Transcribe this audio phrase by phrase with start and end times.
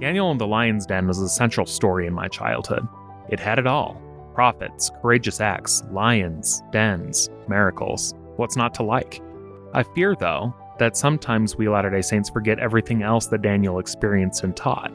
[0.00, 2.86] Daniel and the Lion's Den was a central story in my childhood.
[3.28, 4.00] It had it all
[4.34, 8.14] prophets, courageous acts, lions, dens, miracles.
[8.36, 9.20] What's not to like?
[9.74, 14.44] I fear, though, that sometimes we Latter day Saints forget everything else that Daniel experienced
[14.44, 14.92] and taught,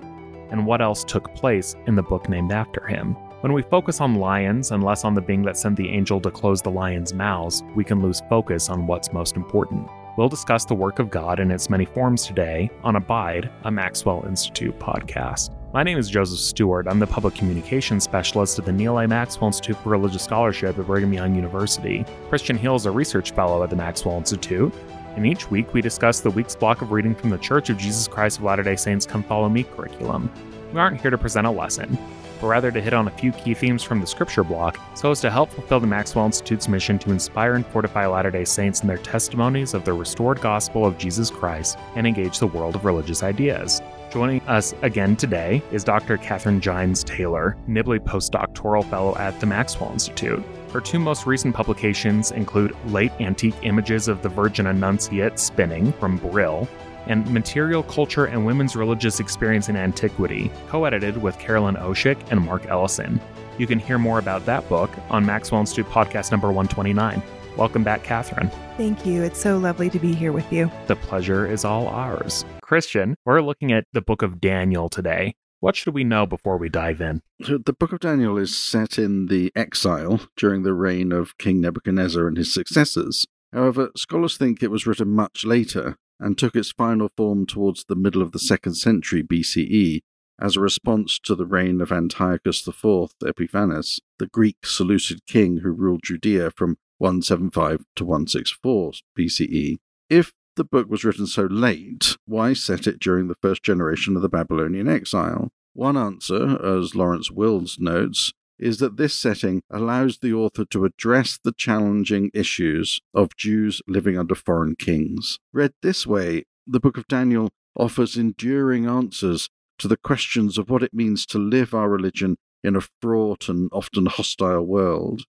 [0.50, 3.16] and what else took place in the book named after him.
[3.42, 6.32] When we focus on lions and less on the being that sent the angel to
[6.32, 9.90] close the lions' mouths, we can lose focus on what's most important.
[10.16, 14.24] We'll discuss the work of God in its many forms today on Abide, a Maxwell
[14.28, 15.50] Institute podcast.
[15.74, 16.88] My name is Joseph Stewart.
[16.88, 19.08] I'm the public communications specialist at the Neil A.
[19.08, 22.06] Maxwell Institute for Religious Scholarship at Brigham Young University.
[22.30, 24.72] Kristian Heal is a research fellow at the Maxwell Institute.
[25.16, 28.08] And each week we discuss the week's block of reading from the Church of Jesus
[28.08, 30.32] Christ of Latter day Saints Come Follow Me curriculum.
[30.74, 31.98] We aren't here to present a lesson
[32.44, 35.22] but rather to hit on a few key themes from the scripture block so as
[35.22, 38.88] to help fulfill the Maxwell Institute's mission to inspire and fortify Latter day Saints in
[38.88, 43.24] their testimonies of the restored gospel of Jesus Christ and engage the world of religious
[43.24, 43.82] ideas.
[44.12, 46.18] Joining us again today is Dr.
[46.18, 50.44] Kathryn Gines Taylor, Nibley postdoctoral fellow at the Maxwell Institute.
[50.74, 56.18] Her two most recent publications include Late Antique Images of the Virgin Annunciate Spinning from
[56.18, 56.68] Brill
[57.08, 62.42] and Material Culture and Women's Religious Experience in Antiquity, co edited with Carolyn Osiek and
[62.42, 63.20] Mark Ellison.
[63.58, 67.22] You can hear more about that book on Maxwell Institute podcast number 129.
[67.56, 68.50] Welcome back, Catherine.
[68.78, 69.22] Thank you.
[69.22, 70.72] It's so lovely to be here with you.
[70.88, 72.44] The pleasure is all ours.
[72.64, 75.36] Kristian, we're looking at the book of Daniel today.
[75.60, 77.22] What should we know before we dive in?
[77.44, 81.62] So the book of Daniel is set in the exile during the reign of King
[81.62, 83.26] Nebuchadnezzar and his successors.
[83.54, 87.96] However, scholars think it was written much later and took its final form towards the
[87.96, 90.02] middle of the second century BCE
[90.40, 95.72] as a response to the reign of Antiochus IV Epiphanes, the Greek Seleucid king who
[95.72, 99.78] ruled Judea from 175 to 164 BCE.
[100.10, 104.22] If the book was written so late, why set it during the first generation of
[104.22, 105.50] the Babylonian exile?
[105.74, 108.34] One answer, as Lawrence Wills notes,
[108.64, 114.18] is that this setting allows the author to address the challenging issues of Jews living
[114.18, 115.38] under foreign kings.
[115.52, 119.50] Read this way, the book of Daniel offers enduring answers
[119.80, 123.70] to the questions of what it means to live our religion in a fraught and
[123.74, 125.24] often hostile world,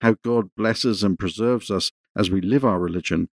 [0.00, 3.28] how God blesses and preserves us as we live our religion,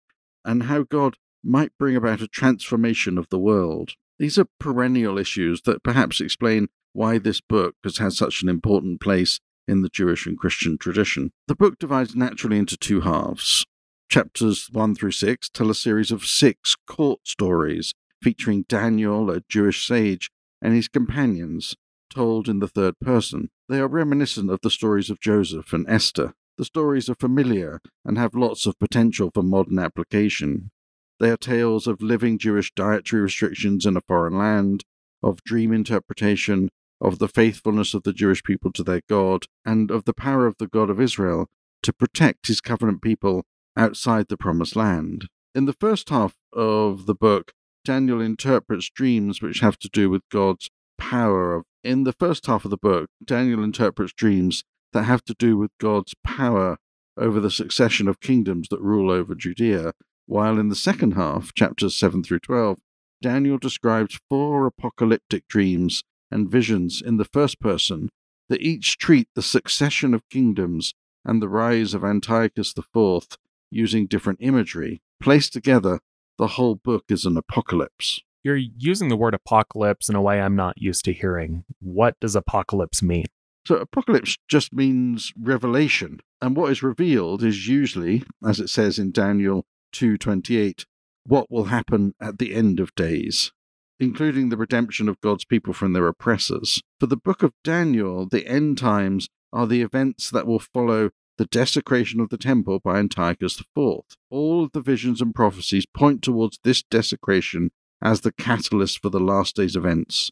[0.44, 3.92] and how God might bring about a transformation of the world.
[4.18, 9.00] These are perennial issues that perhaps explain why this book has had such an important
[9.00, 9.38] place
[9.68, 11.32] in the Jewish and Christian tradition.
[11.48, 13.64] The book divides naturally into two halves.
[14.08, 19.86] Chapters 1 through 6 tell a series of six court stories featuring Daniel, a Jewish
[19.86, 20.30] sage,
[20.62, 21.74] and his companions,
[22.10, 23.50] told in the third person.
[23.68, 26.32] They are reminiscent of the stories of Joseph and Esther.
[26.56, 30.70] The stories are familiar and have lots of potential for modern application.
[31.18, 34.84] They are tales of living Jewish dietary restrictions in a foreign land,
[35.22, 40.04] of dream interpretation, of the faithfulness of the Jewish people to their God, and of
[40.04, 41.48] the power of the God of Israel
[41.82, 43.44] to protect his covenant people
[43.76, 45.28] outside the promised land.
[45.54, 47.52] In the first half of the book,
[47.84, 51.62] Daniel interprets dreams which have to do with God's power.
[51.84, 55.70] In the first half of the book, Daniel interprets dreams that have to do with
[55.78, 56.78] God's power
[57.16, 59.92] over the succession of kingdoms that rule over Judea,
[60.26, 62.78] while in the second half, chapters 7 through 12,
[63.22, 68.08] Daniel describes four apocalyptic dreams and visions in the first person
[68.48, 70.94] that each treat the succession of kingdoms
[71.24, 73.26] and the rise of Antiochus IV
[73.70, 75.02] using different imagery.
[75.20, 76.00] Placed together,
[76.38, 78.20] the whole book is an apocalypse.
[78.44, 81.64] You're using the word apocalypse in a way I'm not used to hearing.
[81.80, 83.24] What does apocalypse mean?
[83.66, 89.10] So, apocalypse just means revelation, and what is revealed is usually, as it says in
[89.10, 90.86] Daniel 2:28,
[91.24, 93.50] what will happen at the end of days
[93.98, 96.82] including the redemption of God's people from their oppressors.
[97.00, 101.46] For the book of Daniel, the end times are the events that will follow the
[101.46, 104.00] desecration of the temple by Antiochus IV.
[104.30, 107.70] All of the visions and prophecies point towards this desecration
[108.02, 110.30] as the catalyst for the last days events.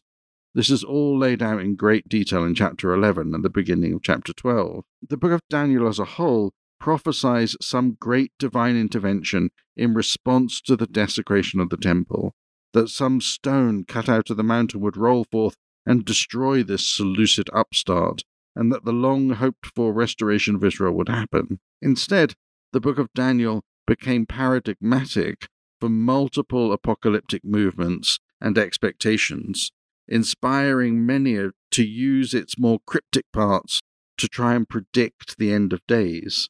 [0.53, 4.01] This is all laid out in great detail in chapter 11 and the beginning of
[4.01, 4.83] chapter 12.
[5.07, 10.75] The book of Daniel as a whole prophesies some great divine intervention in response to
[10.75, 12.33] the desecration of the temple
[12.75, 15.55] that some stone cut out of the mountain would roll forth
[15.85, 18.23] and destroy this Seleucid upstart,
[18.53, 21.59] and that the long hoped for restoration of Israel would happen.
[21.81, 22.33] Instead,
[22.73, 25.47] the book of Daniel became paradigmatic
[25.79, 29.71] for multiple apocalyptic movements and expectations,
[30.09, 33.81] inspiring many to use its more cryptic parts
[34.17, 36.49] to try and predict the end of days.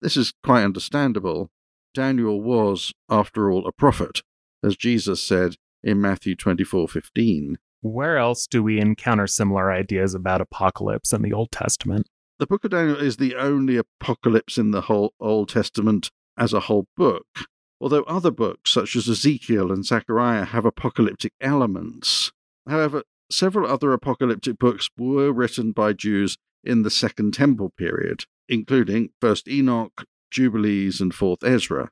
[0.00, 1.50] This is quite understandable.
[1.92, 4.22] Daniel was, after all, a prophet.
[4.62, 7.56] As Jesus said, in Matthew 24:15.
[7.82, 12.08] Where else do we encounter similar ideas about apocalypse in the Old Testament?
[12.38, 16.60] The book of Daniel is the only apocalypse in the whole Old Testament as a
[16.60, 17.26] whole book,
[17.80, 22.32] although other books, such as Ezekiel and Zechariah, have apocalyptic elements.
[22.66, 29.10] However, several other apocalyptic books were written by Jews in the Second Temple period, including
[29.22, 31.90] 1st Enoch, Jubilees, and 4th Ezra.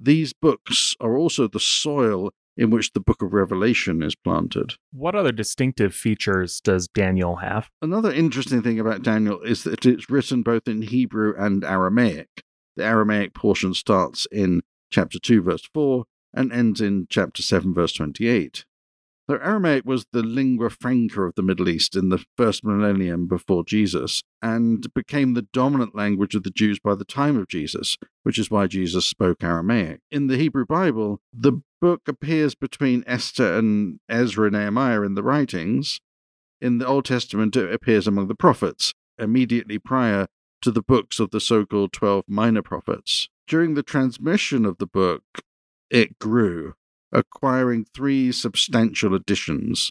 [0.00, 4.74] These books are also the soil in which the book of Revelation is planted.
[4.92, 7.70] What other distinctive features does Daniel have?
[7.82, 12.44] Another interesting thing about Daniel is that it's written both in Hebrew and Aramaic.
[12.76, 17.92] The Aramaic portion starts in chapter 2, verse 4, and ends in chapter 7, verse
[17.92, 18.64] 28.
[19.28, 23.64] So Aramaic was the lingua franca of the Middle East in the first millennium before
[23.64, 28.38] Jesus and became the dominant language of the Jews by the time of Jesus, which
[28.38, 30.00] is why Jesus spoke Aramaic.
[30.10, 35.22] In the Hebrew Bible, the book appears between Esther and Ezra and Nehemiah in the
[35.22, 36.00] writings.
[36.60, 40.26] In the Old Testament, it appears among the prophets, immediately prior
[40.60, 43.30] to the books of the so called 12 minor prophets.
[43.48, 45.22] During the transmission of the book,
[45.90, 46.74] it grew
[47.14, 49.90] acquiring three substantial additions.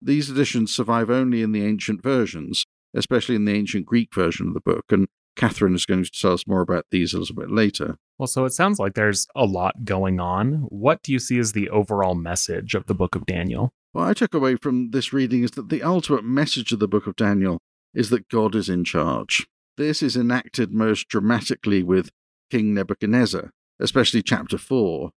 [0.00, 2.64] These additions survive only in the ancient versions,
[2.94, 6.32] especially in the ancient Greek version of the book, and Catherine is going to tell
[6.32, 7.96] us more about these a little bit later.
[8.18, 10.66] Well, so it sounds like there's a lot going on.
[10.68, 13.72] What do you see as the overall message of the book of Daniel?
[13.92, 17.06] What I took away from this reading is that the ultimate message of the book
[17.06, 17.58] of Daniel
[17.94, 19.46] is that God is in charge.
[19.76, 22.10] This is enacted most dramatically with
[22.50, 23.50] King Nebuchadnezzar,
[23.80, 25.10] especially chapter 4,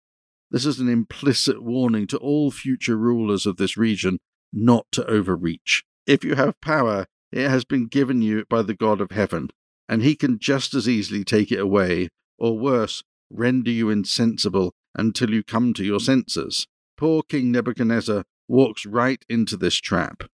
[0.53, 4.19] this is an implicit warning to all future rulers of this region
[4.53, 5.83] not to overreach.
[6.07, 9.49] If you have power, it has been given you by the God of heaven,
[9.89, 15.31] and he can just as easily take it away, or worse, render you insensible until
[15.31, 16.67] you come to your senses.
[16.99, 20.25] Poor King Nebuchadnezzar walks right into this trap.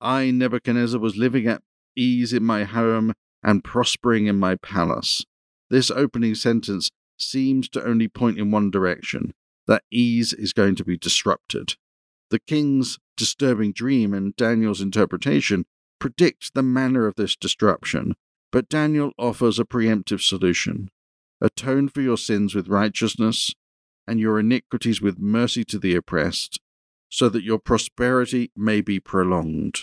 [0.00, 1.62] I, Nebuchadnezzar, was living at
[1.96, 5.24] ease in my home and prospering in my palace.
[5.70, 9.32] This opening sentence seems to only point in one direction
[9.66, 11.74] that ease is going to be disrupted.
[12.30, 15.64] The king's disturbing dream and Daniel's interpretation
[15.98, 18.14] predict the manner of this disruption,
[18.52, 20.90] but Daniel offers a preemptive solution
[21.40, 23.52] atone for your sins with righteousness
[24.06, 26.60] and your iniquities with mercy to the oppressed,
[27.08, 29.80] so that your prosperity may be prolonged.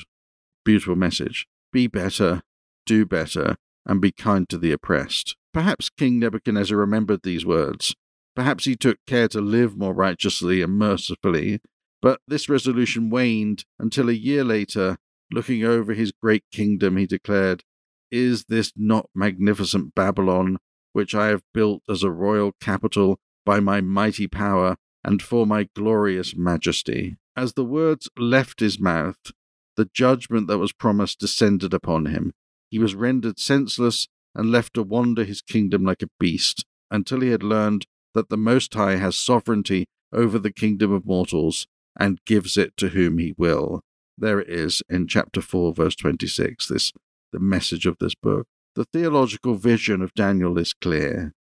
[0.64, 1.46] Beautiful message.
[1.72, 2.42] Be better,
[2.86, 5.36] do better, and be kind to the oppressed.
[5.54, 7.96] Perhaps King Nebuchadnezzar remembered these words
[8.36, 11.60] Perhaps he took care to live more righteously and mercifully,
[12.02, 14.98] but this resolution waned until a year later,
[15.32, 17.64] looking over his great kingdom, he declared,
[18.12, 20.58] Is this not magnificent Babylon,
[20.94, 25.70] which I have built as a royal capital by my mighty power and for my
[25.76, 27.18] glorious majesty?
[27.36, 29.32] As the words left his mouth,
[29.76, 32.34] the judgment that was promised descended upon him.
[32.70, 37.30] He was rendered senseless and left to wander his kingdom like a beast until he
[37.30, 41.68] had learned that the Most High has sovereignty over the kingdom of mortals
[42.00, 43.82] and gives it to whom he will.
[44.18, 46.92] There it is in chapter 4, verse 26, this
[47.32, 48.46] the message of this book.
[48.76, 51.34] The theological vision of Daniel is clear.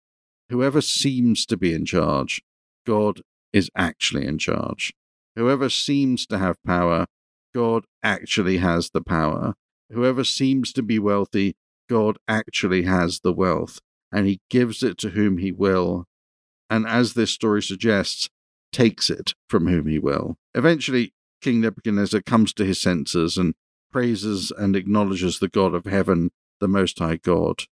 [0.49, 2.41] Whoever seems to be in charge,
[2.85, 3.21] God
[3.53, 4.93] is actually in charge.
[5.35, 7.05] Whoever seems to have power,
[7.53, 9.53] God actually has the power.
[9.91, 11.55] Whoever seems to be wealthy,
[11.89, 13.79] God actually has the wealth,
[14.11, 16.05] and he gives it to whom he will,
[16.71, 18.29] and as this story suggests,
[18.71, 20.37] takes it from whom he will.
[20.55, 23.55] Eventually, King Nebuchadnezzar comes to his senses and
[23.91, 27.63] praises and acknowledges the God of heaven, the Most High God.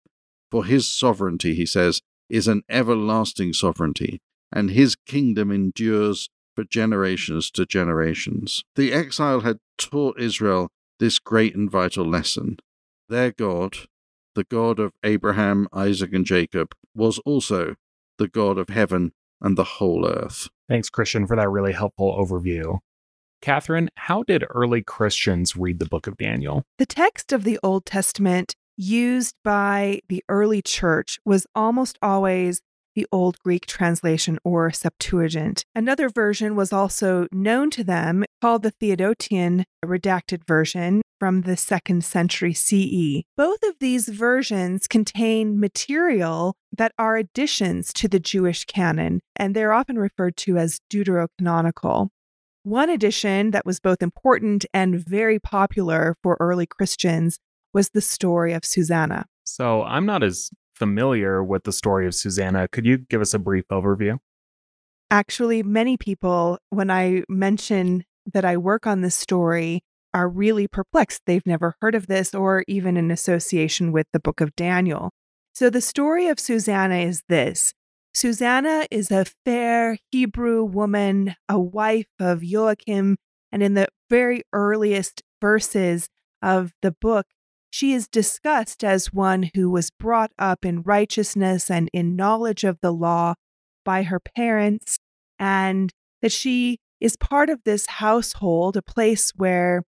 [0.51, 7.49] For his sovereignty, he says, is an everlasting sovereignty, and his kingdom endures for generations
[7.51, 8.65] to generations.
[8.75, 12.57] The exile had taught Israel this great and vital lesson.
[13.07, 13.77] Their God,
[14.35, 17.75] the God of Abraham, Isaac, and Jacob, was also
[18.19, 20.49] the God of heaven and the whole earth.
[20.67, 22.79] Thanks, Kristian, for that really helpful overview.
[23.41, 26.63] Catherine, how did early Christians read the book of Daniel?
[26.77, 32.61] The text of the Old Testament used by the early church was almost always
[32.95, 35.63] the Old Greek translation or Septuagint.
[35.73, 42.03] Another version was also known to them called the Theodotion redacted version from the second
[42.03, 43.23] century CE.
[43.35, 49.73] Both of these versions contain material that are additions to the Jewish canon, and they're
[49.73, 52.09] often referred to as deuterocanonical.
[52.63, 57.39] One addition that was both important and very popular for early Christians
[57.73, 59.25] was the story of Susanna.
[59.43, 62.67] So I'm not as familiar with the story of Susanna.
[62.67, 64.17] Could you give us a brief overview?
[65.11, 69.81] Actually, many people, when I mention that I work on this story,
[70.19, 71.21] are really perplexed.
[71.25, 75.11] They've never heard of this or even in association with the book of Daniel.
[75.53, 77.73] So the story of Susanna is this
[78.13, 83.15] Susanna is a fair Hebrew woman, a wife of Joachim,
[83.49, 86.09] and in the very earliest verses
[86.41, 87.25] of the book,
[87.69, 92.77] she is discussed as one who was brought up in righteousness and in knowledge of
[92.81, 93.35] the law
[93.85, 94.97] by her parents,
[95.37, 99.83] and that she is part of this household, a place where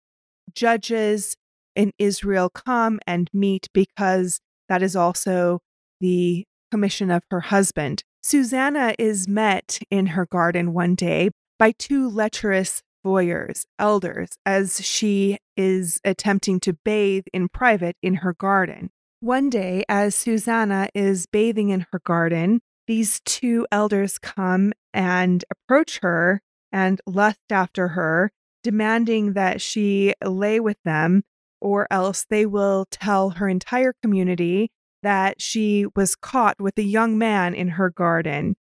[0.59, 1.37] judges
[1.73, 5.59] in Israel come and meet because that is also
[6.01, 8.03] the commission of her husband.
[8.21, 15.37] Susanna is met in her garden one day by two lecherous voyeurs, elders, as she
[15.55, 18.89] is attempting to bathe in private in her garden.
[19.21, 25.99] One day, as Susanna is bathing in her garden, these two elders come and approach
[26.01, 28.31] her and lust after her,
[28.63, 31.23] demanding that she lay with them,
[31.61, 34.71] or else they will tell her entire community
[35.03, 38.55] that she was caught with a young man in her garden.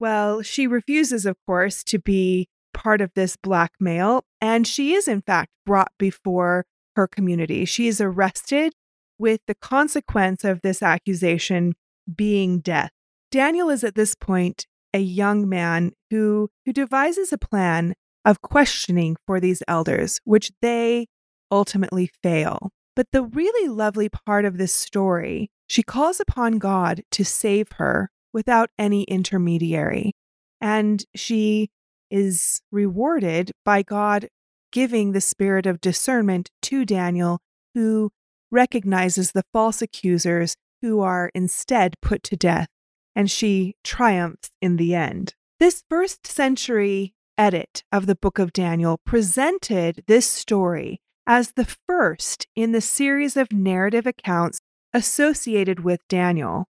[0.00, 5.22] Well, she refuses, of course, to be part of this blackmail, and she is, in
[5.22, 6.64] fact, brought before
[6.96, 7.64] her community.
[7.64, 8.72] She is arrested
[9.18, 11.74] with the consequence of this accusation
[12.12, 12.90] being death.
[13.30, 19.16] Daniel is at this point a young man who, who devises a plan of questioning
[19.26, 21.06] for these elders, which they
[21.50, 22.70] ultimately fail.
[22.94, 28.10] But the really lovely part of this story, she calls upon God to save her
[28.32, 30.12] without any intermediary.
[30.60, 31.70] And she
[32.10, 34.28] is rewarded by God
[34.70, 37.38] giving the spirit of discernment to Daniel,
[37.74, 38.10] who
[38.50, 42.68] recognizes the false accusers who are instead put to death,
[43.14, 45.34] and she triumphs in the end.
[45.60, 52.46] This first century edit of the book of Daniel presented this story as the first
[52.56, 54.60] in the series of narrative accounts
[54.92, 56.66] associated with Daniel.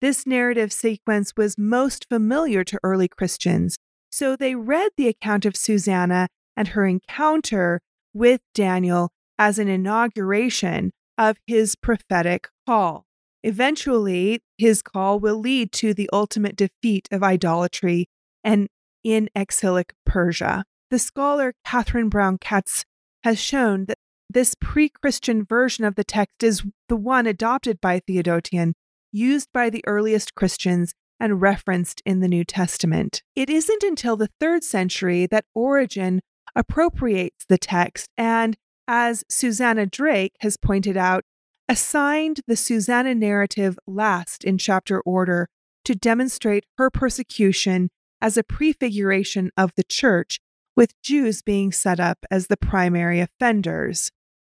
[0.00, 3.76] This narrative sequence was most familiar to early Christians,
[4.10, 7.80] so they read the account of Susanna and her encounter
[8.14, 13.04] with Daniel as an inauguration of his prophetic call.
[13.42, 18.06] Eventually, his call will lead to the ultimate defeat of idolatry
[18.42, 18.68] and
[19.08, 20.64] in exilic Persia.
[20.90, 22.84] The scholar Catherine Brown Tkacz
[23.24, 23.96] has shown that
[24.28, 28.74] this pre Christian version of the text is the one adopted by Theodotion,
[29.10, 33.22] used by the earliest Christians, and referenced in the New Testament.
[33.34, 36.20] It isn't until the third century that Origen
[36.54, 41.24] appropriates the text and, as Susanna Drake has pointed out,
[41.66, 45.48] assigned the Susanna narrative last in chapter order
[45.84, 47.88] to demonstrate her persecution
[48.20, 50.40] as a prefiguration of the church
[50.76, 54.10] with Jews being set up as the primary offenders.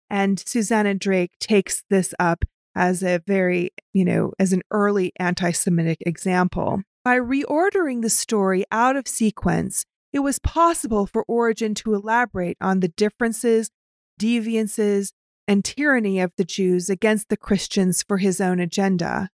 [0.09, 5.51] And Susanna Drake takes this up as a very, you know, as an early anti
[5.53, 6.83] Semitic example.
[7.05, 12.81] By reordering the story out of sequence, it was possible for Origen to elaborate on
[12.81, 13.71] the differences,
[14.19, 15.13] deviances,
[15.49, 19.31] and tyranny of the Jews against the Christians for his own agenda.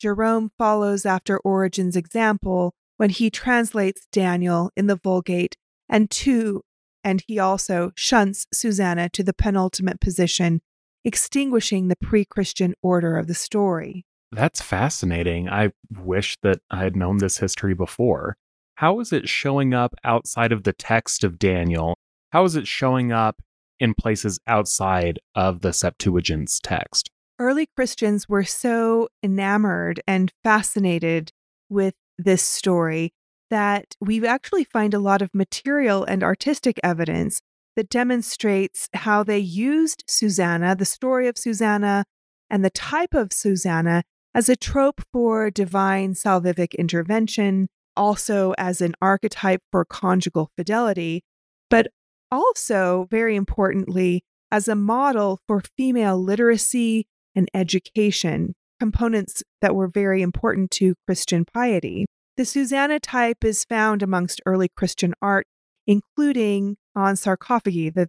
[0.00, 5.56] Jerome follows after Origen's example when he translates Daniel in the Vulgate
[5.88, 6.62] and two,
[7.04, 10.60] and he also shunts Susanna to the penultimate position,
[11.04, 14.04] extinguishing the pre Christian order of the story.
[14.32, 15.48] That's fascinating.
[15.48, 15.70] I
[16.02, 18.36] wish that I had known this history before.
[18.76, 21.96] How is it showing up outside of the text of Daniel?
[22.30, 23.40] How is it showing up
[23.78, 27.10] in places outside of the Septuagint's text?
[27.38, 31.30] Early Christians were so enamored and fascinated
[31.68, 33.12] with this story
[33.50, 37.40] that we actually find a lot of material and artistic evidence
[37.76, 42.04] that demonstrates how they used Susanna, the story of Susanna,
[42.50, 44.02] and the type of Susanna
[44.34, 51.22] as a trope for divine salvific intervention, also as an archetype for conjugal fidelity,
[51.70, 51.88] but
[52.30, 60.22] also, very importantly, as a model for female literacy and education, components that were very
[60.22, 62.06] important to Christian piety.
[62.36, 65.46] The Susanna type is found amongst early Christian art,
[65.86, 68.08] including on sarcophagi, the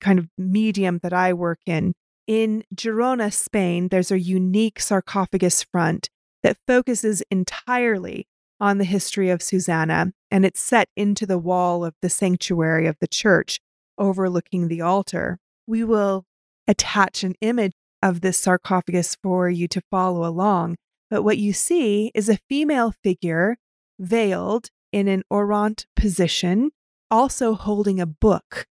[0.00, 1.94] kind of medium that I work in.
[2.26, 6.08] In Girona, Spain, there's a unique sarcophagus front
[6.42, 8.26] that focuses entirely
[8.60, 12.96] on the history of Susanna, and it's set into the wall of the sanctuary of
[13.00, 13.58] the church,
[13.98, 15.38] overlooking the altar.
[15.66, 16.24] We will
[16.66, 17.72] attach an image
[18.04, 20.76] of this sarcophagus for you to follow along,
[21.10, 23.56] but what you see is a female figure
[23.98, 26.70] veiled in an orant position,
[27.10, 28.66] also holding a book.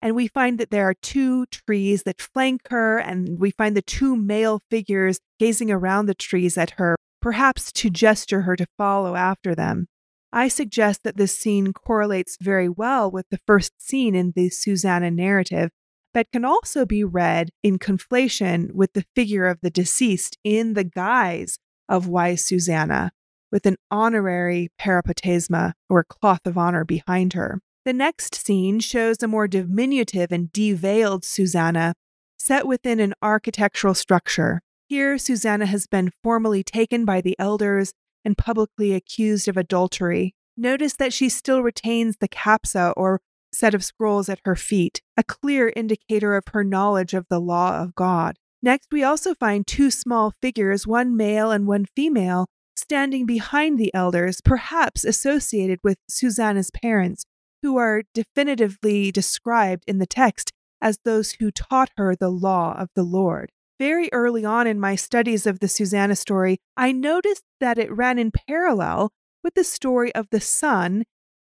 [0.00, 3.82] And we find that there are two trees that flank her, and we find the
[3.82, 9.16] two male figures gazing around the trees at her, perhaps to gesture her to follow
[9.16, 9.88] after them.
[10.32, 15.10] I suggest that this scene correlates very well with the first scene in the Susanna
[15.10, 15.70] narrative,
[16.16, 20.82] but can also be read in conflation with the figure of the deceased in the
[20.82, 21.58] guise
[21.90, 23.10] of wise Susanna,
[23.52, 27.60] with an honorary parapetasma or cloth of honor behind her.
[27.84, 31.92] The next scene shows a more diminutive and deveiled Susanna
[32.38, 34.62] set within an architectural structure.
[34.88, 37.92] Here, Susanna has been formally taken by the elders
[38.24, 40.34] and publicly accused of adultery.
[40.56, 43.20] Notice that she still retains the capsa or
[43.56, 47.80] set of scrolls at her feet, a clear indicator of her knowledge of the law
[47.80, 48.36] of God.
[48.62, 53.92] Next, we also find two small figures, one male and one female, standing behind the
[53.94, 57.24] elders, perhaps associated with Susanna's parents,
[57.62, 62.88] who are definitively described in the text as those who taught her the law of
[62.94, 63.50] the Lord.
[63.78, 68.18] Very early on in my studies of the Susanna story, I noticed that it ran
[68.18, 69.10] in parallel
[69.42, 71.04] with the story of the son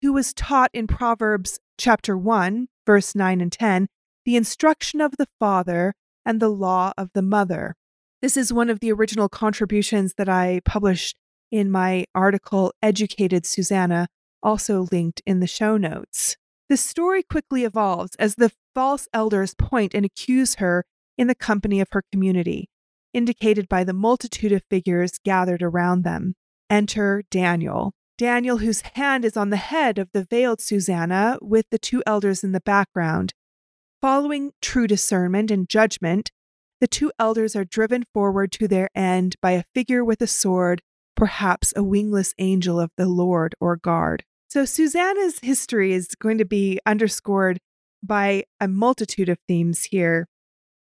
[0.01, 3.87] who was taught in Proverbs chapter 1, verse 9 and 10,
[4.25, 5.93] the instruction of the father
[6.25, 7.75] and the law of the mother.
[8.21, 11.17] This is one of the original contributions that I published
[11.51, 14.07] in my article, Educated Susanna,
[14.43, 16.35] also linked in the show notes.
[16.69, 20.83] The story quickly evolves as the false elders point and accuse her
[21.17, 22.69] in the company of her community,
[23.13, 26.35] indicated by the multitude of figures gathered around them.
[26.69, 27.93] Enter Daniel.
[28.17, 32.43] Daniel, whose hand is on the head of the veiled Susanna, with the two elders
[32.43, 33.33] in the background.
[34.01, 36.31] Following true discernment and judgment,
[36.79, 40.81] the two elders are driven forward to their end by a figure with a sword,
[41.15, 44.24] perhaps a wingless angel of the Lord or guard.
[44.50, 47.59] So Susanna's history is going to be underscored
[48.03, 50.27] by a multitude of themes here,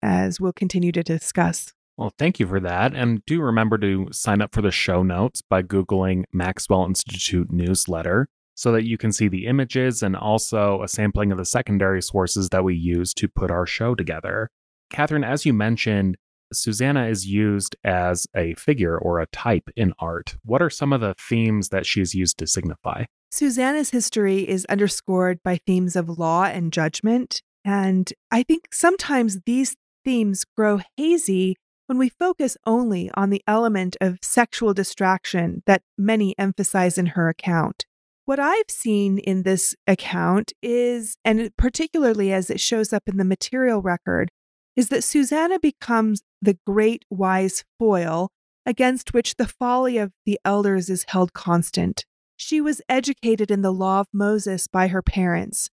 [0.02, 1.74] as we'll continue to discuss.
[2.00, 2.96] Well, thank you for that.
[2.96, 8.30] And do remember to sign up for the show notes by Googling Maxwell Institute newsletter
[8.56, 12.48] so that you can see the images and also a sampling of the secondary sources
[12.52, 14.50] that we use to put our show together.
[14.90, 16.16] Catherine, as you mentioned,
[16.54, 20.38] Susanna is used as a figure or a type in art.
[20.46, 23.04] What are some of the themes that she's used to signify?
[23.30, 27.42] Susanna's history is underscored by themes of law and judgment.
[27.66, 31.58] And I think sometimes these themes grow hazy
[31.90, 37.28] when we focus only on the element of sexual distraction that many emphasize in her
[37.30, 37.88] account.
[38.26, 43.26] What I've seen in this account is, and particularly as it shows up in the
[43.26, 44.30] material record,
[44.76, 48.30] is that Susanna becomes the great wise foil
[48.68, 52.06] against which the folly of the elders is held constant.
[52.38, 55.72] She was educated in the law of Moses by her parents.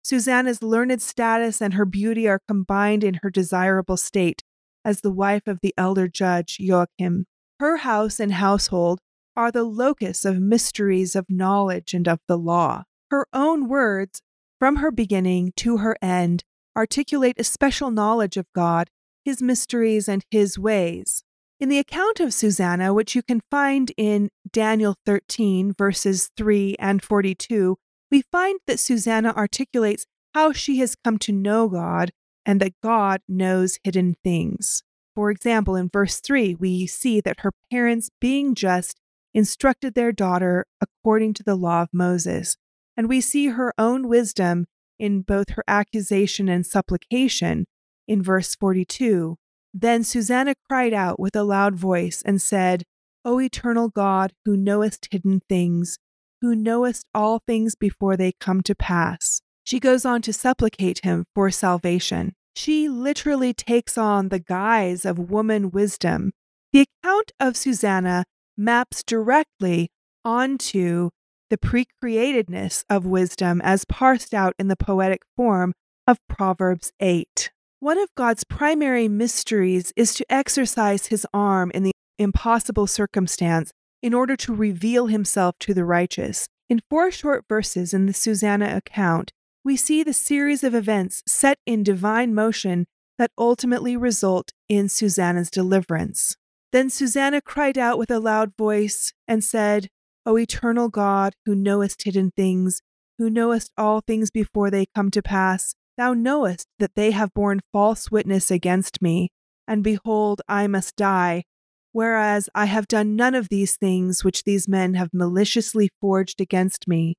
[0.00, 4.42] Susanna's learned status and her beauty are combined in her desirable state
[4.88, 7.26] as the wife of the elder judge Joachim.
[7.60, 9.00] Her house and household
[9.36, 12.84] are the locus of mysteries of knowledge and of the law.
[13.10, 14.22] Her own words,
[14.58, 16.42] from her beginning to her end,
[16.74, 18.88] articulate a special knowledge of God,
[19.26, 21.22] his mysteries, and his ways.
[21.60, 27.02] In the account of Susanna, which you can find in Daniel 13, verses 3 and
[27.02, 27.76] 42,
[28.10, 32.10] we find that Susanna articulates how she has come to know God
[32.48, 34.82] and that God knows hidden things.
[35.14, 38.98] For example, in verse 3, we see that her parents, being just,
[39.34, 42.56] instructed their daughter according to the law of Moses.
[42.96, 44.64] And we see her own wisdom
[44.98, 47.66] in both her accusation and supplication
[48.06, 49.36] in verse 42.
[49.74, 52.84] Then Susanna cried out with a loud voice and said,
[53.26, 55.98] O eternal God, who knowest hidden things,
[56.40, 59.42] who knowest all things before they come to pass.
[59.68, 62.32] She goes on to supplicate him for salvation.
[62.56, 66.32] She literally takes on the guise of woman wisdom.
[66.72, 68.24] The account of Susanna
[68.56, 69.90] maps directly
[70.24, 71.10] onto
[71.50, 75.74] the pre-createdness of wisdom as parsed out in the poetic form
[76.06, 77.50] of Proverbs 8.
[77.80, 83.70] One of God's primary mysteries is to exercise his arm in the impossible circumstance
[84.02, 86.46] in order to reveal himself to the righteous.
[86.70, 89.30] In four short verses in the Susanna account,
[89.68, 92.86] we see the series of events set in divine motion
[93.18, 96.36] that ultimately result in Susanna's deliverance.
[96.72, 99.88] Then Susanna cried out with a loud voice and said,
[100.24, 102.80] O eternal God, who knowest hidden things,
[103.18, 107.60] who knowest all things before they come to pass, thou knowest that they have borne
[107.70, 109.28] false witness against me,
[109.66, 111.44] and behold, I must die,
[111.92, 116.88] whereas I have done none of these things which these men have maliciously forged against
[116.88, 117.16] me.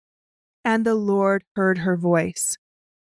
[0.64, 2.58] And the Lord heard her voice.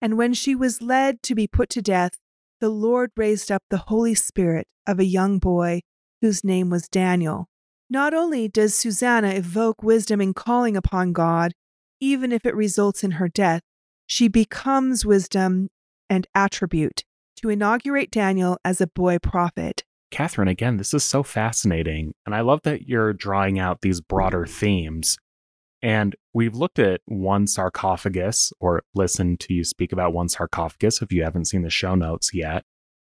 [0.02, 2.18] And when she was led to be put to death,
[2.60, 5.80] the Lord raised up the Holy Spirit of a young boy
[6.20, 7.48] whose name was Daniel.
[7.88, 11.52] Not only does Susanna evoke wisdom in calling upon God,
[12.00, 13.62] even if it results in her death,
[14.06, 15.68] she becomes wisdom
[16.10, 17.04] and attribute
[17.36, 19.84] to inaugurate Daniel as a boy prophet.
[20.10, 22.12] Catherine, again, this is so fascinating.
[22.24, 25.18] And I love that you're drawing out these broader themes.
[25.82, 31.12] And we've looked at one sarcophagus or listened to you speak about one sarcophagus if
[31.12, 32.64] you haven't seen the show notes yet.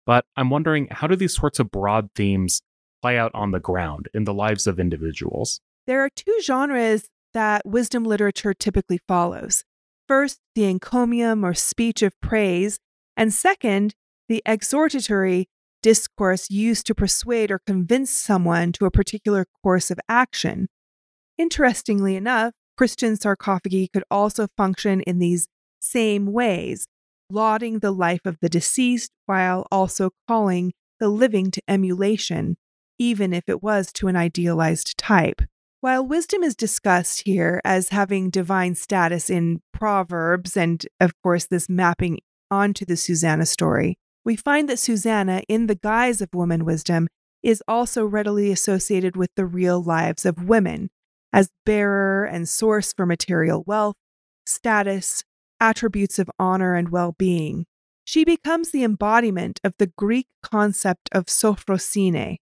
[0.06, 2.62] But I'm wondering how do these sorts of broad themes
[3.02, 5.60] play out on the ground in the lives of individuals?
[5.86, 9.64] There are two genres that wisdom literature typically follows.
[10.06, 12.78] First, the encomium or speech of praise,
[13.16, 13.94] and second,
[14.28, 15.48] the exhortatory
[15.82, 20.68] discourse used to persuade or convince someone to a particular course of action.
[21.38, 25.46] Interestingly enough, Christian sarcophagi could also function in these
[25.80, 26.88] same ways,
[27.30, 32.56] lauding the life of the deceased while also calling the living to emulation,
[32.98, 35.42] even if it was to an idealized type.
[35.80, 41.68] While wisdom is discussed here as having divine status in Proverbs, and of course, this
[41.68, 42.18] mapping
[42.50, 47.06] onto the Susanna story, we find that Susanna, in the guise of woman wisdom,
[47.44, 50.90] is also readily associated with the real lives of women
[51.32, 53.96] as bearer and source for material wealth,
[54.46, 55.24] status,
[55.60, 57.66] attributes of honor and well being.
[58.04, 62.38] She becomes the embodiment of the Greek concept of sophrosyne,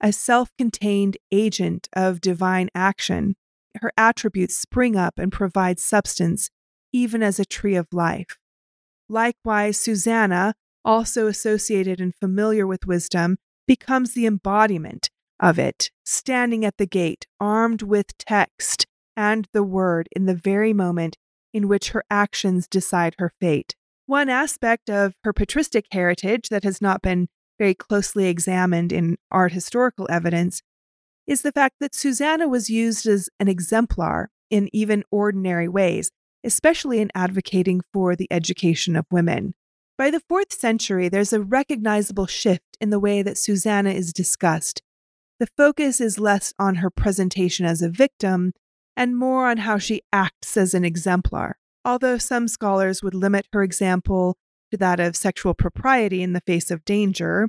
[0.00, 3.36] a self contained agent of divine action.
[3.80, 6.50] Her attributes spring up and provide substance,
[6.92, 8.38] even as a tree of life.
[9.08, 15.10] Likewise, Susanna, also associated and familiar with wisdom, becomes the embodiment
[15.42, 20.72] of it, standing at the gate, armed with text and the word in the very
[20.72, 21.18] moment
[21.52, 23.74] in which her actions decide her fate.
[24.06, 27.28] One aspect of her patristic heritage that has not been
[27.58, 30.62] very closely examined in art historical evidence
[31.26, 36.10] is the fact that Susanna was used as an exemplar in even ordinary ways,
[36.44, 39.54] especially in advocating for the education of women.
[39.96, 44.82] By the fourth century, there's a recognizable shift in the way that Susanna is discussed.
[45.40, 48.52] The focus is less on her presentation as a victim
[48.96, 51.56] and more on how she acts as an exemplar.
[51.84, 54.36] Although some scholars would limit her example
[54.70, 57.48] to that of sexual propriety in the face of danger,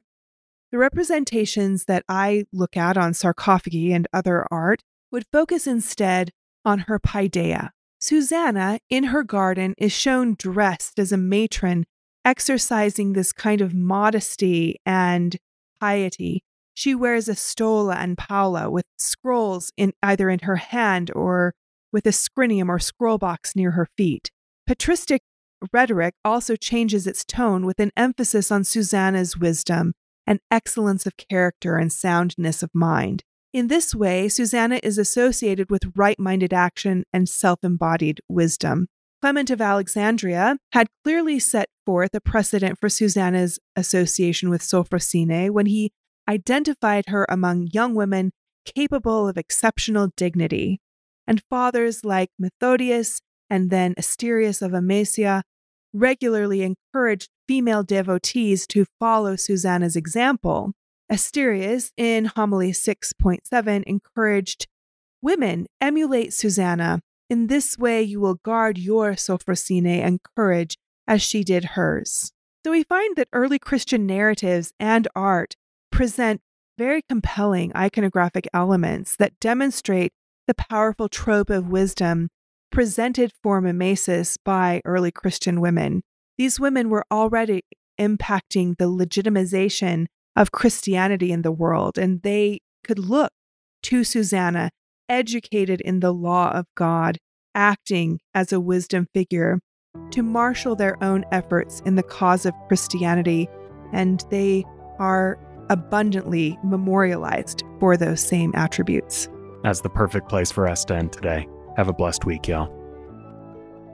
[0.72, 6.32] the representations that I look at on sarcophagi and other art would focus instead
[6.66, 7.70] on her paideia.
[8.00, 11.86] Susanna, in her garden, is shown dressed as a matron,
[12.26, 15.38] exercising this kind of modesty and
[15.80, 16.44] piety.
[16.74, 21.54] She wears a stola and palla with scrolls in either in her hand or
[21.92, 24.32] with a scrinium or scroll box near her feet.
[24.66, 25.22] Patristic
[25.72, 29.94] rhetoric also changes its tone with an emphasis on Susanna's wisdom
[30.26, 33.24] and excellence of character and soundness of mind.
[33.54, 38.88] In this way, Susanna is associated with right minded action and self embodied wisdom.
[39.22, 45.68] Clement of Alexandria had clearly set forth a precedent for Susanna's association with Sophrosyne when
[45.68, 45.92] he
[46.28, 48.32] identified her among young women
[48.66, 50.80] capable of exceptional dignity.
[51.28, 55.44] And fathers like Methodius and then Asterius of Amasia
[55.94, 60.74] regularly encouraged female devotees to follow Susanna's example.
[61.12, 64.68] Asterius, in homily 6.7, encouraged
[65.22, 67.02] women emulate Susanna.
[67.30, 72.32] In this way, you will guard your Sophrosyne and courage as she did hers.
[72.66, 75.56] So we find that early Christian narratives and art
[75.94, 76.42] present
[76.76, 80.12] very compelling iconographic elements that demonstrate
[80.48, 82.30] the powerful trope of wisdom
[82.72, 86.02] presented for mimesis by early Christian women.
[86.36, 87.62] These women were already
[88.02, 93.32] impacting the legitimization of Christianity in the world, and they could look
[93.84, 94.72] to Susanna,
[95.08, 97.20] educated in the law of God,
[97.54, 99.60] acting as a wisdom figure,
[100.10, 103.48] to marshal their own efforts in the cause of Christianity,
[103.92, 104.64] and they
[104.98, 105.38] are
[105.70, 109.30] abundantly memorialized for those same attributes.
[109.64, 111.48] That's the perfect place for us to end today.
[111.78, 112.72] Have a blessed week, y'all.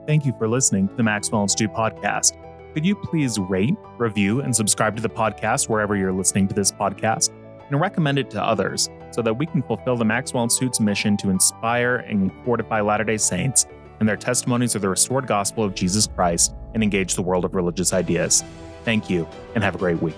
[0.06, 2.36] Thank you for listening to the Maxwell and Institute podcast.
[2.74, 6.72] Could you please rate, review, and subscribe to the podcast wherever you're listening to this
[6.72, 7.30] podcast,
[7.68, 11.16] and recommend it to others so that we can fulfill the Maxwell and Institute's mission
[11.18, 13.66] to inspire and fortify Latter day Saints
[13.98, 17.54] and their testimonies of the restored gospel of Jesus Christ and engage the world of
[17.54, 18.42] religious ideas.
[18.84, 20.16] Thank you, and have a great week.